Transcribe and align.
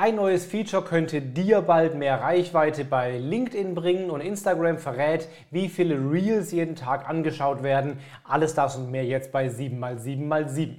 Ein 0.00 0.14
neues 0.14 0.46
Feature 0.46 0.84
könnte 0.84 1.20
dir 1.20 1.60
bald 1.60 1.96
mehr 1.96 2.20
Reichweite 2.20 2.84
bei 2.84 3.18
LinkedIn 3.18 3.74
bringen 3.74 4.10
und 4.10 4.20
Instagram 4.20 4.78
verrät, 4.78 5.28
wie 5.50 5.68
viele 5.68 5.96
Reels 5.96 6.52
jeden 6.52 6.76
Tag 6.76 7.08
angeschaut 7.08 7.64
werden. 7.64 7.98
Alles 8.22 8.54
das 8.54 8.76
und 8.76 8.92
mehr 8.92 9.04
jetzt 9.04 9.32
bei 9.32 9.48
7x7x7. 9.48 10.76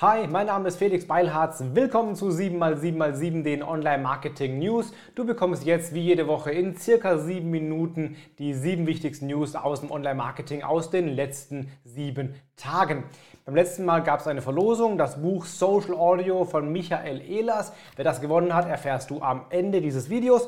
Hi, 0.00 0.28
mein 0.28 0.46
Name 0.46 0.68
ist 0.68 0.76
Felix 0.76 1.08
Beilharz. 1.08 1.60
Willkommen 1.74 2.14
zu 2.14 2.28
7x7x7, 2.28 3.42
den 3.42 3.64
Online-Marketing 3.64 4.60
News. 4.60 4.92
Du 5.16 5.26
bekommst 5.26 5.64
jetzt 5.64 5.92
wie 5.92 6.02
jede 6.02 6.28
Woche 6.28 6.52
in 6.52 6.76
circa 6.76 7.18
sieben 7.18 7.50
Minuten 7.50 8.14
die 8.38 8.54
sieben 8.54 8.86
wichtigsten 8.86 9.26
News 9.26 9.56
aus 9.56 9.80
dem 9.80 9.90
Online-Marketing 9.90 10.62
aus 10.62 10.90
den 10.90 11.08
letzten 11.08 11.72
sieben 11.82 12.36
Tagen. 12.54 13.06
Beim 13.44 13.56
letzten 13.56 13.84
Mal 13.84 14.04
gab 14.04 14.20
es 14.20 14.28
eine 14.28 14.40
Verlosung, 14.40 14.98
das 14.98 15.20
Buch 15.20 15.44
Social 15.46 15.94
Audio 15.94 16.44
von 16.44 16.70
Michael 16.70 17.20
Ehlers. 17.20 17.72
Wer 17.96 18.04
das 18.04 18.20
gewonnen 18.20 18.54
hat, 18.54 18.68
erfährst 18.68 19.10
du 19.10 19.20
am 19.20 19.46
Ende 19.50 19.80
dieses 19.80 20.08
Videos. 20.08 20.46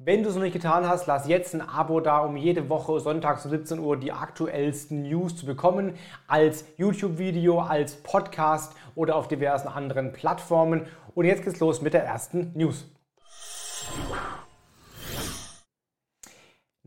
Wenn 0.00 0.22
du 0.22 0.28
es 0.28 0.36
noch 0.36 0.42
nicht 0.42 0.52
getan 0.52 0.86
hast, 0.86 1.08
lass 1.08 1.26
jetzt 1.26 1.56
ein 1.56 1.60
Abo 1.60 1.98
da, 1.98 2.18
um 2.18 2.36
jede 2.36 2.68
Woche 2.68 3.00
sonntags 3.00 3.44
um 3.44 3.50
17 3.50 3.80
Uhr 3.80 3.96
die 3.96 4.12
aktuellsten 4.12 5.02
News 5.02 5.34
zu 5.34 5.44
bekommen, 5.44 5.94
als 6.28 6.64
YouTube-Video, 6.76 7.58
als 7.58 7.96
Podcast 7.96 8.76
oder 8.94 9.16
auf 9.16 9.26
diversen 9.26 9.66
anderen 9.66 10.12
Plattformen. 10.12 10.86
Und 11.16 11.24
jetzt 11.24 11.42
geht's 11.42 11.58
los 11.58 11.82
mit 11.82 11.94
der 11.94 12.04
ersten 12.04 12.52
News. 12.54 12.86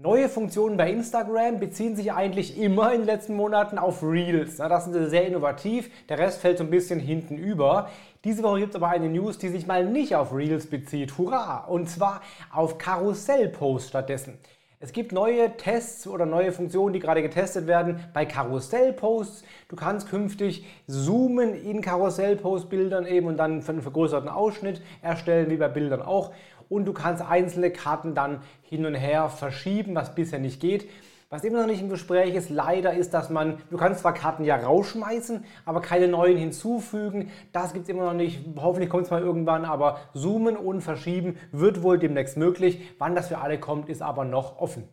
Neue 0.03 0.29
Funktionen 0.29 0.77
bei 0.77 0.89
Instagram 0.89 1.59
beziehen 1.59 1.95
sich 1.95 2.11
eigentlich 2.11 2.57
immer 2.59 2.91
in 2.91 3.01
den 3.01 3.05
letzten 3.05 3.35
Monaten 3.35 3.77
auf 3.77 4.01
Reels. 4.01 4.57
Das 4.57 4.85
sind 4.85 5.09
sehr 5.11 5.27
innovativ, 5.27 5.91
der 6.09 6.17
Rest 6.17 6.41
fällt 6.41 6.57
so 6.57 6.63
ein 6.63 6.71
bisschen 6.71 6.99
hinten 6.99 7.37
über. 7.37 7.87
Diese 8.23 8.41
Woche 8.41 8.61
gibt 8.61 8.71
es 8.71 8.77
aber 8.77 8.87
eine 8.87 9.09
News, 9.09 9.37
die 9.37 9.49
sich 9.49 9.67
mal 9.67 9.85
nicht 9.85 10.15
auf 10.15 10.33
Reels 10.33 10.65
bezieht. 10.65 11.19
Hurra! 11.19 11.65
Und 11.65 11.87
zwar 11.87 12.21
auf 12.51 12.79
Karussellposts 12.79 13.89
stattdessen. 13.89 14.39
Es 14.83 14.91
gibt 14.91 15.11
neue 15.11 15.55
Tests 15.57 16.07
oder 16.07 16.25
neue 16.25 16.51
Funktionen, 16.51 16.93
die 16.93 16.99
gerade 16.99 17.21
getestet 17.21 17.67
werden 17.67 18.03
bei 18.15 18.25
Karussellposts. 18.25 19.43
Du 19.69 19.75
kannst 19.75 20.09
künftig 20.09 20.65
zoomen 20.87 21.53
in 21.53 21.81
Karussellpost-Bildern 21.81 23.05
eben 23.05 23.27
und 23.27 23.37
dann 23.37 23.61
einen 23.61 23.81
vergrößerten 23.83 24.27
Ausschnitt 24.27 24.81
erstellen, 25.03 25.51
wie 25.51 25.57
bei 25.57 25.67
Bildern 25.67 26.01
auch 26.01 26.31
und 26.71 26.85
du 26.85 26.93
kannst 26.93 27.21
einzelne 27.21 27.69
Karten 27.69 28.15
dann 28.15 28.41
hin 28.61 28.85
und 28.85 28.95
her 28.95 29.27
verschieben, 29.29 29.93
was 29.93 30.15
bisher 30.15 30.39
nicht 30.39 30.61
geht. 30.61 30.89
Was 31.29 31.43
immer 31.43 31.59
noch 31.59 31.67
nicht 31.67 31.81
im 31.81 31.89
Gespräch 31.89 32.33
ist, 32.33 32.49
leider 32.49 32.93
ist, 32.93 33.13
dass 33.13 33.29
man, 33.29 33.57
du 33.69 33.77
kannst 33.77 34.01
zwar 34.01 34.13
Karten 34.13 34.43
ja 34.43 34.55
rausschmeißen, 34.55 35.45
aber 35.65 35.81
keine 35.81 36.07
neuen 36.07 36.37
hinzufügen. 36.37 37.31
Das 37.51 37.73
gibt 37.73 37.83
es 37.83 37.89
immer 37.89 38.05
noch 38.05 38.13
nicht. 38.13 38.45
Hoffentlich 38.57 38.89
kommt 38.89 39.03
es 39.03 39.11
mal 39.11 39.21
irgendwann, 39.21 39.65
aber 39.65 39.99
zoomen 40.13 40.57
und 40.57 40.81
verschieben 40.81 41.37
wird 41.51 41.83
wohl 41.83 41.99
demnächst 41.99 42.37
möglich. 42.37 42.81
Wann 42.99 43.15
das 43.15 43.27
für 43.27 43.37
alle 43.37 43.59
kommt, 43.59 43.89
ist 43.89 44.01
aber 44.01 44.23
noch 44.23 44.59
offen. 44.59 44.87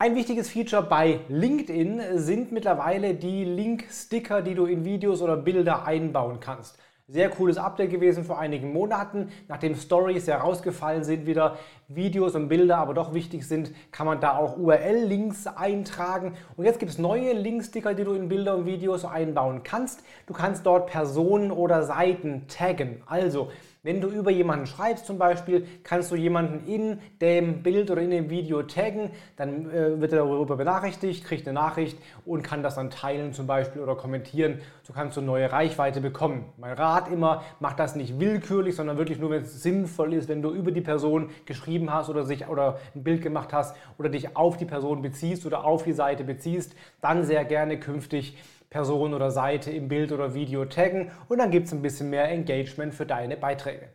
Ein 0.00 0.14
wichtiges 0.14 0.50
Feature 0.50 0.82
bei 0.82 1.20
LinkedIn 1.28 2.00
sind 2.18 2.52
mittlerweile 2.52 3.14
die 3.14 3.44
Link-Sticker, 3.44 4.42
die 4.42 4.54
du 4.54 4.66
in 4.66 4.84
Videos 4.84 5.22
oder 5.22 5.36
Bilder 5.36 5.84
einbauen 5.84 6.38
kannst. 6.38 6.78
Sehr 7.10 7.30
cooles 7.30 7.56
Update 7.56 7.90
gewesen 7.90 8.22
vor 8.22 8.38
einigen 8.38 8.70
Monaten. 8.70 9.30
Nachdem 9.48 9.74
Stories 9.76 10.26
herausgefallen 10.26 11.04
sind, 11.04 11.24
wieder 11.24 11.56
Videos 11.88 12.34
und 12.34 12.48
Bilder 12.48 12.76
aber 12.76 12.92
doch 12.92 13.14
wichtig 13.14 13.48
sind, 13.48 13.72
kann 13.92 14.06
man 14.06 14.20
da 14.20 14.36
auch 14.36 14.58
URL-Links 14.58 15.46
eintragen. 15.46 16.34
Und 16.58 16.66
jetzt 16.66 16.78
gibt 16.78 16.92
es 16.92 16.98
neue 16.98 17.32
Linksticker, 17.32 17.94
die 17.94 18.04
du 18.04 18.12
in 18.12 18.28
Bilder 18.28 18.56
und 18.56 18.66
Videos 18.66 19.06
einbauen 19.06 19.62
kannst. 19.62 20.02
Du 20.26 20.34
kannst 20.34 20.66
dort 20.66 20.90
Personen 20.90 21.50
oder 21.50 21.82
Seiten 21.82 22.46
taggen. 22.46 23.02
Also 23.06 23.50
wenn 23.88 24.02
du 24.02 24.08
über 24.08 24.30
jemanden 24.30 24.66
schreibst 24.66 25.06
zum 25.06 25.16
Beispiel, 25.16 25.66
kannst 25.82 26.10
du 26.10 26.14
jemanden 26.14 26.70
in 26.70 26.98
dem 27.22 27.62
Bild 27.62 27.90
oder 27.90 28.02
in 28.02 28.10
dem 28.10 28.28
Video 28.28 28.62
taggen, 28.62 29.12
dann 29.36 29.70
äh, 29.70 29.98
wird 29.98 30.12
er 30.12 30.18
darüber 30.18 30.58
benachrichtigt, 30.58 31.24
kriegt 31.24 31.48
eine 31.48 31.54
Nachricht 31.54 31.96
und 32.26 32.42
kann 32.42 32.62
das 32.62 32.74
dann 32.74 32.90
teilen 32.90 33.32
zum 33.32 33.46
Beispiel 33.46 33.80
oder 33.80 33.94
kommentieren. 33.94 34.60
So 34.82 34.92
kannst 34.92 35.16
du 35.16 35.22
neue 35.22 35.50
Reichweite 35.50 36.02
bekommen. 36.02 36.44
Mein 36.58 36.74
Rat 36.74 37.10
immer, 37.10 37.42
mach 37.60 37.72
das 37.72 37.96
nicht 37.96 38.20
willkürlich, 38.20 38.76
sondern 38.76 38.98
wirklich 38.98 39.18
nur, 39.18 39.30
wenn 39.30 39.44
es 39.44 39.62
sinnvoll 39.62 40.12
ist, 40.12 40.28
wenn 40.28 40.42
du 40.42 40.50
über 40.50 40.70
die 40.70 40.82
Person 40.82 41.30
geschrieben 41.46 41.90
hast 41.90 42.10
oder, 42.10 42.24
sich, 42.24 42.46
oder 42.46 42.78
ein 42.94 43.02
Bild 43.02 43.22
gemacht 43.22 43.54
hast 43.54 43.74
oder 43.98 44.10
dich 44.10 44.36
auf 44.36 44.58
die 44.58 44.66
Person 44.66 45.00
beziehst 45.00 45.46
oder 45.46 45.64
auf 45.64 45.84
die 45.84 45.94
Seite 45.94 46.24
beziehst, 46.24 46.74
dann 47.00 47.24
sehr 47.24 47.46
gerne 47.46 47.80
künftig 47.80 48.36
Person 48.70 49.14
oder 49.14 49.30
Seite 49.30 49.70
im 49.70 49.88
Bild 49.88 50.12
oder 50.12 50.34
Video 50.34 50.64
taggen 50.64 51.10
und 51.28 51.38
dann 51.38 51.50
gibt 51.50 51.66
es 51.66 51.72
ein 51.72 51.82
bisschen 51.82 52.10
mehr 52.10 52.28
Engagement 52.28 52.94
für 52.94 53.06
deine 53.06 53.36
Beiträge. 53.36 53.88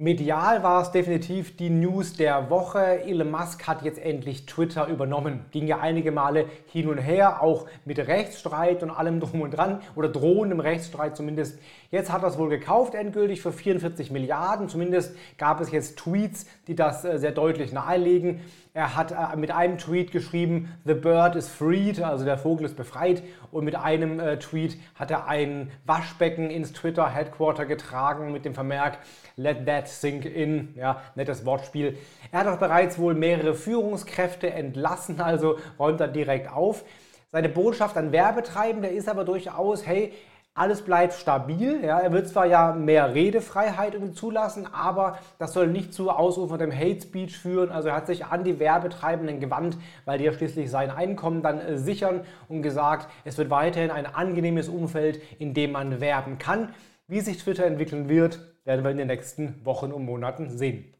Medial 0.00 0.62
war 0.62 0.80
es 0.82 0.92
definitiv 0.92 1.56
die 1.56 1.70
News 1.70 2.12
der 2.12 2.50
Woche. 2.50 3.02
Elon 3.02 3.32
Musk 3.32 3.66
hat 3.66 3.82
jetzt 3.82 3.98
endlich 3.98 4.46
Twitter 4.46 4.86
übernommen. 4.86 5.46
Ging 5.50 5.66
ja 5.66 5.80
einige 5.80 6.12
Male 6.12 6.44
hin 6.68 6.88
und 6.88 6.98
her, 6.98 7.42
auch 7.42 7.66
mit 7.84 7.98
Rechtsstreit 7.98 8.84
und 8.84 8.90
allem 8.90 9.18
drum 9.18 9.40
und 9.40 9.50
dran 9.50 9.80
oder 9.96 10.08
drohendem 10.08 10.60
Rechtsstreit 10.60 11.16
zumindest. 11.16 11.58
Jetzt 11.90 12.12
hat 12.12 12.22
er 12.22 12.28
es 12.28 12.38
wohl 12.38 12.48
gekauft 12.48 12.94
endgültig 12.94 13.42
für 13.42 13.50
44 13.50 14.12
Milliarden. 14.12 14.68
Zumindest 14.68 15.16
gab 15.36 15.60
es 15.60 15.72
jetzt 15.72 15.98
Tweets, 15.98 16.46
die 16.68 16.76
das 16.76 17.04
äh, 17.04 17.18
sehr 17.18 17.32
deutlich 17.32 17.72
nahelegen. 17.72 18.42
Er 18.74 18.94
hat 18.94 19.10
äh, 19.10 19.36
mit 19.36 19.50
einem 19.50 19.78
Tweet 19.78 20.12
geschrieben, 20.12 20.72
The 20.84 20.94
bird 20.94 21.34
is 21.34 21.48
freed, 21.48 22.00
also 22.00 22.24
der 22.24 22.38
Vogel 22.38 22.66
ist 22.66 22.76
befreit. 22.76 23.24
Und 23.50 23.64
mit 23.64 23.74
einem 23.74 24.20
äh, 24.20 24.38
Tweet 24.38 24.78
hat 24.94 25.10
er 25.10 25.26
ein 25.26 25.72
Waschbecken 25.86 26.50
ins 26.50 26.72
Twitter-Headquarter 26.72 27.66
getragen 27.66 28.30
mit 28.30 28.44
dem 28.44 28.54
Vermerk, 28.54 28.98
Let 29.34 29.66
that 29.66 29.87
sink 29.88 30.24
in. 30.24 30.74
Ja, 30.76 31.02
nettes 31.14 31.44
Wortspiel. 31.44 31.98
Er 32.32 32.40
hat 32.40 32.46
auch 32.46 32.58
bereits 32.58 32.98
wohl 32.98 33.14
mehrere 33.14 33.54
Führungskräfte 33.54 34.50
entlassen, 34.50 35.20
also 35.22 35.58
räumt 35.78 36.00
er 36.00 36.08
direkt 36.08 36.50
auf. 36.52 36.84
Seine 37.30 37.48
Botschaft 37.48 37.96
an 37.96 38.12
Werbetreibende 38.12 38.88
ist 38.88 39.08
aber 39.08 39.24
durchaus, 39.24 39.86
hey, 39.86 40.14
alles 40.58 40.82
bleibt 40.82 41.14
stabil. 41.14 41.84
Ja. 41.84 42.00
Er 42.00 42.12
wird 42.12 42.28
zwar 42.28 42.46
ja 42.46 42.72
mehr 42.72 43.14
Redefreiheit 43.14 43.96
zulassen, 44.14 44.66
aber 44.72 45.18
das 45.38 45.52
soll 45.52 45.68
nicht 45.68 45.94
zu 45.94 46.10
ausuferndem 46.10 46.72
Hate 46.72 47.00
Speech 47.00 47.38
führen. 47.38 47.70
Also 47.70 47.88
er 47.88 47.94
hat 47.94 48.06
sich 48.06 48.26
an 48.26 48.44
die 48.44 48.58
Werbetreibenden 48.58 49.40
gewandt, 49.40 49.78
weil 50.04 50.18
die 50.18 50.24
ja 50.24 50.32
schließlich 50.32 50.70
sein 50.70 50.90
Einkommen 50.90 51.42
dann 51.42 51.60
äh, 51.60 51.78
sichern 51.78 52.22
und 52.48 52.62
gesagt, 52.62 53.08
es 53.24 53.38
wird 53.38 53.50
weiterhin 53.50 53.90
ein 53.90 54.06
angenehmes 54.06 54.68
Umfeld, 54.68 55.22
in 55.38 55.54
dem 55.54 55.72
man 55.72 56.00
werben 56.00 56.38
kann. 56.38 56.70
Wie 57.06 57.20
sich 57.20 57.38
Twitter 57.38 57.64
entwickeln 57.64 58.08
wird, 58.08 58.40
werden 58.68 58.84
wir 58.84 58.90
in 58.90 58.98
den 58.98 59.06
nächsten 59.06 59.64
Wochen 59.64 59.92
und 59.92 60.04
Monaten 60.04 60.50
sehen. 60.50 60.92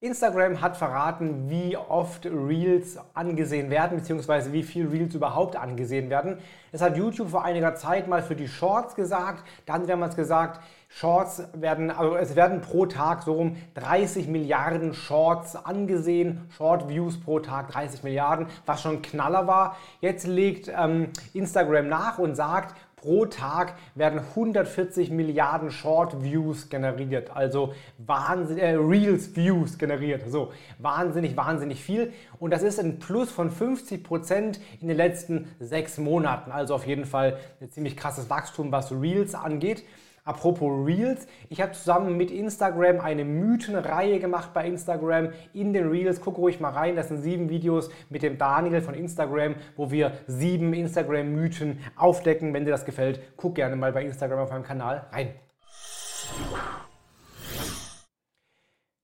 Instagram 0.00 0.60
hat 0.60 0.76
verraten, 0.76 1.48
wie 1.48 1.74
oft 1.74 2.26
Reels 2.26 2.98
angesehen 3.14 3.70
werden, 3.70 3.96
beziehungsweise 3.96 4.52
wie 4.52 4.62
viel 4.62 4.88
Reels 4.88 5.14
überhaupt 5.14 5.56
angesehen 5.56 6.10
werden. 6.10 6.36
Es 6.70 6.82
hat 6.82 6.98
YouTube 6.98 7.30
vor 7.30 7.46
einiger 7.46 7.74
Zeit 7.76 8.08
mal 8.08 8.22
für 8.22 8.36
die 8.36 8.46
Shorts 8.46 8.94
gesagt. 8.94 9.42
Da 9.64 9.72
haben 9.72 9.84
sie 9.84 9.88
damals 9.88 10.14
gesagt, 10.14 10.60
Shorts 10.88 11.42
werden, 11.54 11.90
also 11.90 12.14
es 12.16 12.36
werden 12.36 12.60
pro 12.60 12.84
Tag 12.86 13.22
so 13.22 13.34
um 13.34 13.56
30 13.74 14.28
Milliarden 14.28 14.92
Shorts 14.92 15.56
angesehen. 15.56 16.46
Short 16.56 16.90
Views 16.90 17.18
pro 17.18 17.40
Tag 17.40 17.70
30 17.70 18.02
Milliarden, 18.02 18.46
was 18.66 18.82
schon 18.82 19.00
Knaller 19.00 19.46
war. 19.46 19.76
Jetzt 20.00 20.26
legt 20.26 20.70
ähm, 20.74 21.08
Instagram 21.32 21.88
nach 21.88 22.18
und 22.18 22.34
sagt, 22.34 22.74
pro 23.06 23.24
Tag 23.24 23.74
werden 23.94 24.18
140 24.18 25.10
Milliarden 25.10 25.70
Short 25.70 26.24
Views 26.24 26.68
generiert, 26.68 27.30
also 27.30 27.72
Wahnsinn, 27.98 28.58
äh, 28.58 28.74
Reels 28.74 29.36
Views 29.36 29.78
generiert. 29.78 30.24
So, 30.28 30.52
wahnsinnig, 30.78 31.36
wahnsinnig 31.36 31.80
viel. 31.80 32.12
Und 32.40 32.50
das 32.50 32.64
ist 32.64 32.80
ein 32.80 32.98
Plus 32.98 33.30
von 33.30 33.52
50 33.52 34.02
Prozent 34.02 34.58
in 34.80 34.88
den 34.88 34.96
letzten 34.96 35.46
sechs 35.60 35.98
Monaten. 35.98 36.50
Also 36.50 36.74
auf 36.74 36.84
jeden 36.84 37.04
Fall 37.04 37.38
ein 37.60 37.70
ziemlich 37.70 37.96
krasses 37.96 38.28
Wachstum, 38.28 38.72
was 38.72 38.90
Reels 38.90 39.36
angeht. 39.36 39.84
Apropos 40.26 40.84
Reels, 40.84 41.28
ich 41.50 41.60
habe 41.60 41.70
zusammen 41.70 42.16
mit 42.16 42.32
Instagram 42.32 42.98
eine 42.98 43.24
Mythenreihe 43.24 44.18
gemacht 44.18 44.52
bei 44.52 44.66
Instagram 44.66 45.30
in 45.52 45.72
den 45.72 45.88
Reels. 45.88 46.20
Guck 46.20 46.36
ruhig 46.38 46.58
mal 46.58 46.72
rein, 46.72 46.96
das 46.96 47.06
sind 47.06 47.22
sieben 47.22 47.48
Videos 47.48 47.90
mit 48.10 48.24
dem 48.24 48.36
Daniel 48.36 48.80
von 48.80 48.94
Instagram, 48.94 49.54
wo 49.76 49.92
wir 49.92 50.14
sieben 50.26 50.74
Instagram-Mythen 50.74 51.78
aufdecken. 51.94 52.52
Wenn 52.52 52.64
dir 52.64 52.72
das 52.72 52.84
gefällt, 52.84 53.20
guck 53.36 53.54
gerne 53.54 53.76
mal 53.76 53.92
bei 53.92 54.04
Instagram 54.04 54.40
auf 54.40 54.50
meinem 54.50 54.64
Kanal 54.64 55.06
rein. 55.12 55.30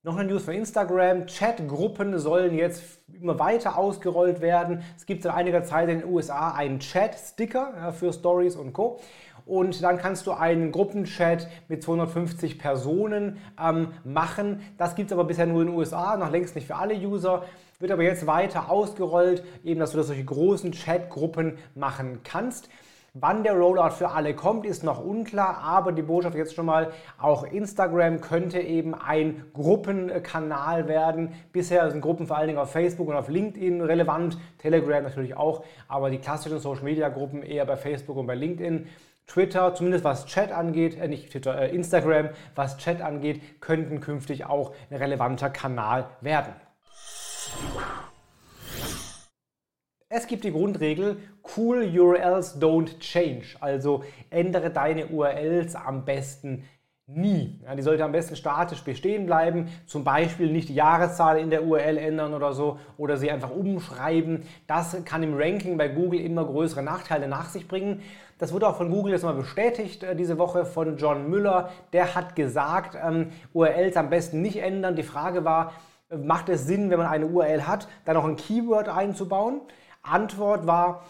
Noch 0.05 0.17
eine 0.17 0.27
News 0.27 0.43
von 0.43 0.53
Instagram. 0.53 1.27
Chatgruppen 1.27 2.19
sollen 2.19 2.53
jetzt 2.55 2.83
immer 3.13 3.39
weiter 3.39 3.77
ausgerollt 3.77 4.41
werden. 4.41 4.83
Es 4.97 5.05
gibt 5.05 5.23
seit 5.23 5.33
einiger 5.33 5.63
Zeit 5.63 5.87
in 5.87 5.99
den 5.99 6.09
USA 6.09 6.51
einen 6.51 6.79
Chat-Sticker 6.79 7.93
für 7.93 8.11
Stories 8.11 8.57
und 8.57 8.73
Co. 8.73 8.99
und 9.45 9.83
dann 9.83 9.97
kannst 9.97 10.27
du 10.27 10.31
einen 10.31 10.71
Gruppenchat 10.71 11.47
mit 11.67 11.83
250 11.83 12.59
Personen 12.59 13.37
ähm, 13.61 13.89
machen. 14.03 14.61
Das 14.77 14.95
gibt 14.95 15.11
es 15.11 15.13
aber 15.13 15.25
bisher 15.25 15.45
nur 15.45 15.61
in 15.61 15.67
den 15.67 15.75
USA, 15.75 16.17
noch 16.17 16.31
längst 16.31 16.55
nicht 16.55 16.67
für 16.67 16.75
alle 16.75 16.95
User. 16.95 17.43
Wird 17.79 17.91
aber 17.91 18.03
jetzt 18.03 18.27
weiter 18.27 18.69
ausgerollt, 18.69 19.43
eben 19.63 19.79
dass 19.79 19.91
du 19.91 19.97
das 19.97 20.07
solche 20.07 20.23
großen 20.23 20.71
Chatgruppen 20.71 21.57
machen 21.75 22.21
kannst. 22.23 22.69
Wann 23.15 23.43
der 23.43 23.53
Rollout 23.53 23.91
für 23.91 24.09
alle 24.09 24.33
kommt, 24.33 24.65
ist 24.65 24.83
noch 24.83 25.05
unklar, 25.05 25.59
aber 25.59 25.91
die 25.91 26.01
Botschaft 26.01 26.35
jetzt 26.35 26.55
schon 26.55 26.65
mal, 26.65 26.91
auch 27.19 27.43
Instagram 27.43 28.21
könnte 28.21 28.59
eben 28.59 28.95
ein 28.95 29.45
Gruppenkanal 29.53 30.87
werden. 30.87 31.31
Bisher 31.51 31.91
sind 31.91 32.01
Gruppen 32.01 32.25
vor 32.25 32.37
allen 32.37 32.47
Dingen 32.47 32.57
auf 32.57 32.71
Facebook 32.71 33.07
und 33.07 33.15
auf 33.15 33.29
LinkedIn 33.29 33.81
relevant, 33.81 34.39
Telegram 34.57 35.03
natürlich 35.03 35.37
auch, 35.37 35.63
aber 35.87 36.09
die 36.09 36.17
klassischen 36.17 36.57
Social 36.57 36.85
Media 36.85 37.07
Gruppen 37.09 37.43
eher 37.43 37.65
bei 37.65 37.77
Facebook 37.77 38.17
und 38.17 38.25
bei 38.25 38.33
LinkedIn. 38.33 38.87
Twitter, 39.27 39.73
zumindest 39.73 40.03
was 40.03 40.25
Chat 40.25 40.51
angeht, 40.51 40.99
äh 40.99 41.07
nicht 41.07 41.31
Twitter, 41.31 41.59
äh 41.59 41.75
Instagram, 41.75 42.29
was 42.55 42.77
Chat 42.77 43.01
angeht, 43.01 43.61
könnten 43.61 43.99
künftig 43.99 44.45
auch 44.45 44.73
ein 44.89 44.97
relevanter 44.97 45.49
Kanal 45.49 46.07
werden. 46.21 46.53
Es 50.09 50.27
gibt 50.27 50.43
die 50.43 50.51
Grundregel, 50.51 51.17
cool 51.57 51.83
URLs 51.83 52.61
don't 52.61 52.99
change, 52.99 53.55
also 53.59 54.03
ändere 54.29 54.69
deine 54.69 55.07
URLs 55.07 55.73
am 55.73 56.05
besten 56.05 56.65
nie. 57.07 57.59
Ja, 57.63 57.75
die 57.75 57.81
sollte 57.81 58.03
am 58.03 58.13
besten 58.13 58.35
statisch 58.35 58.83
bestehen 58.83 59.25
bleiben, 59.25 59.67
zum 59.85 60.03
Beispiel 60.03 60.51
nicht 60.51 60.69
die 60.69 60.75
Jahreszahl 60.75 61.37
in 61.37 61.49
der 61.49 61.65
URL 61.65 61.97
ändern 61.97 62.33
oder 62.33 62.53
so 62.53 62.79
oder 62.97 63.17
sie 63.17 63.29
einfach 63.29 63.51
umschreiben. 63.51 64.43
Das 64.67 64.95
kann 65.03 65.21
im 65.21 65.33
Ranking 65.35 65.77
bei 65.77 65.89
Google 65.89 66.21
immer 66.21 66.45
größere 66.45 66.81
Nachteile 66.81 67.27
nach 67.27 67.49
sich 67.49 67.67
bringen. 67.67 68.01
Das 68.37 68.53
wurde 68.53 68.67
auch 68.67 68.77
von 68.77 68.89
Google 68.89 69.13
jetzt 69.13 69.23
mal 69.23 69.33
bestätigt 69.33 70.03
äh, 70.03 70.15
diese 70.15 70.37
Woche 70.37 70.65
von 70.65 70.97
John 70.97 71.29
Müller. 71.29 71.69
Der 71.91 72.15
hat 72.15 72.35
gesagt, 72.35 72.97
ähm, 73.01 73.31
URLs 73.53 73.97
am 73.97 74.09
besten 74.09 74.41
nicht 74.41 74.57
ändern. 74.57 74.95
Die 74.95 75.03
Frage 75.03 75.43
war, 75.43 75.73
äh, 76.09 76.17
macht 76.17 76.49
es 76.49 76.65
Sinn, 76.65 76.89
wenn 76.89 76.97
man 76.99 77.07
eine 77.07 77.27
URL 77.27 77.67
hat, 77.67 77.87
da 78.05 78.13
noch 78.13 78.25
ein 78.25 78.37
Keyword 78.37 78.87
einzubauen? 78.89 79.61
Antwort 80.01 80.67
war, 80.67 81.03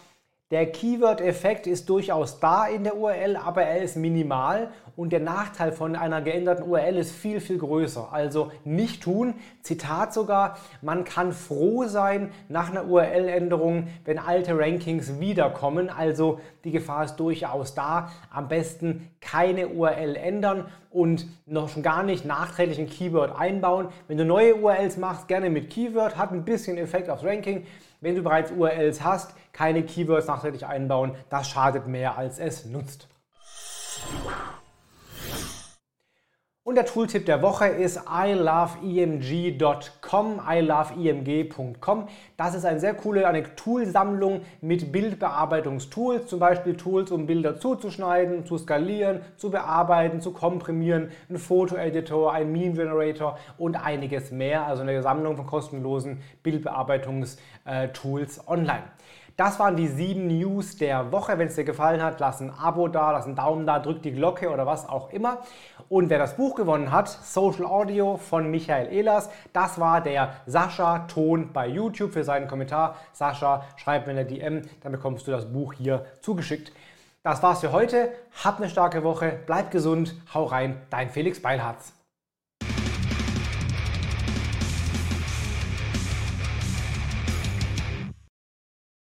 der 0.52 0.72
Keyword-Effekt 0.72 1.66
ist 1.66 1.90
durchaus 1.90 2.40
da 2.40 2.68
in 2.68 2.84
der 2.84 2.96
URL, 2.96 3.38
aber 3.38 3.64
er 3.64 3.82
ist 3.82 3.96
minimal 3.96 4.70
und 4.96 5.12
der 5.12 5.20
Nachteil 5.20 5.72
von 5.72 5.96
einer 5.96 6.22
geänderten 6.22 6.70
URL 6.70 6.98
ist 6.98 7.12
viel, 7.12 7.40
viel 7.40 7.58
größer. 7.58 8.10
Also 8.12 8.52
nicht 8.64 9.02
tun. 9.02 9.34
Zitat 9.64 10.14
sogar, 10.14 10.58
man 10.84 11.06
kann 11.06 11.32
froh 11.32 11.86
sein 11.86 12.32
nach 12.50 12.70
einer 12.70 12.86
URL-Änderung, 12.86 13.88
wenn 14.06 14.20
alte 14.20 14.56
Rankings 14.56 15.20
wiederkommen. 15.20 15.90
Also 15.90 16.40
die 16.64 16.72
Gefahr 16.72 17.06
ist 17.06 17.16
durchaus 17.16 17.74
da. 17.74 18.12
Am 18.32 18.48
besten 18.48 19.10
keine 19.22 19.70
URL 19.70 20.16
ändern 20.16 20.68
und 20.92 21.26
noch 21.48 21.70
schon 21.70 21.82
gar 21.82 22.04
nicht 22.04 22.26
nachträglich 22.26 22.78
ein 22.78 22.90
Keyword 22.90 23.36
einbauen. 23.36 23.88
Wenn 24.08 24.20
du 24.20 24.26
neue 24.26 24.56
URLs 24.56 24.98
machst, 24.98 25.28
gerne 25.28 25.50
mit 25.50 25.72
Keyword, 25.72 26.16
hat 26.16 26.32
ein 26.32 26.46
bisschen 26.46 26.78
Effekt 26.78 27.10
aufs 27.10 27.24
Ranking. 27.24 27.66
Wenn 28.04 28.16
du 28.16 28.22
bereits 28.22 28.52
URLs 28.52 29.02
hast, 29.02 29.34
keine 29.54 29.82
Keywords 29.82 30.28
nachträglich 30.28 30.66
einbauen, 30.66 31.16
das 31.30 31.48
schadet 31.48 31.88
mehr 31.88 32.18
als 32.18 32.38
es 32.38 32.66
nutzt. 32.66 33.08
Und 36.66 36.76
der 36.76 36.86
Tooltip 36.86 37.26
der 37.26 37.42
Woche 37.42 37.68
ist 37.68 38.00
iloveemg.com, 38.10 40.42
iloveemg.com. 40.50 42.08
Das 42.38 42.56
ist 42.56 42.64
eine 42.64 42.80
sehr 42.80 42.94
coole 42.94 43.28
eine 43.28 43.54
Toolsammlung 43.58 44.44
mit 44.62 44.94
Bildbearbeitungstools, 44.94 46.28
zum 46.28 46.40
Beispiel 46.40 46.78
Tools, 46.78 47.12
um 47.12 47.26
Bilder 47.26 47.60
zuzuschneiden, 47.60 48.46
zu 48.46 48.58
skalieren, 48.58 49.20
zu 49.36 49.52
bearbeiten, 49.52 50.22
zu 50.22 50.32
komprimieren, 50.32 51.12
ein 51.30 51.38
Fotoeditor, 51.38 52.32
ein 52.32 52.54
Meme 52.54 52.76
Generator 52.76 53.38
und 53.58 53.76
einiges 53.76 54.32
mehr. 54.32 54.66
Also 54.66 54.84
eine 54.84 55.02
Sammlung 55.02 55.36
von 55.36 55.46
kostenlosen 55.46 56.22
Bildbearbeitungstools 56.44 58.48
online. 58.48 58.84
Das 59.36 59.58
waren 59.58 59.76
die 59.76 59.88
sieben 59.88 60.28
News 60.28 60.78
der 60.78 61.12
Woche. 61.12 61.40
Wenn 61.40 61.48
es 61.48 61.56
dir 61.56 61.64
gefallen 61.64 62.04
hat, 62.04 62.20
lass 62.20 62.40
ein 62.40 62.52
Abo 62.52 62.88
da, 62.88 63.12
lass 63.12 63.26
einen 63.26 63.36
Daumen 63.36 63.66
da, 63.66 63.80
drück 63.80 64.04
die 64.04 64.12
Glocke 64.12 64.52
oder 64.52 64.68
was 64.68 64.88
auch 64.88 65.10
immer. 65.10 65.40
Und 65.90 66.12
wer 66.12 66.20
das 66.20 66.36
Buch 66.36 66.54
gewonnen 66.54 66.92
hat, 66.92 67.10
Social 67.10 67.66
Audio 67.66 68.18
von 68.18 68.52
Michael 68.52 68.94
Ehlers, 68.94 69.32
das 69.52 69.80
war 69.80 70.02
der 70.02 70.36
Sascha 70.46 71.08
Ton 71.08 71.52
bei 71.52 71.68
YouTube 71.68 72.14
für 72.14 72.24
seinen 72.24 72.48
Kommentar. 72.48 72.96
Sascha, 73.12 73.64
schreib 73.76 74.06
mir 74.06 74.12
eine 74.12 74.26
DM, 74.26 74.62
dann 74.82 74.92
bekommst 74.92 75.26
du 75.26 75.32
das 75.32 75.52
Buch 75.52 75.74
hier 75.74 76.06
zugeschickt. 76.22 76.72
Das 77.24 77.42
war's 77.42 77.62
für 77.62 77.72
heute. 77.72 78.12
Hab 78.44 78.58
eine 78.58 78.70
starke 78.70 79.04
Woche, 79.04 79.40
bleib 79.48 79.72
gesund, 79.72 80.14
hau 80.36 80.44
rein, 80.44 80.80
dein 80.92 81.10
Felix 81.10 81.42
Beilharz. 81.42 82.03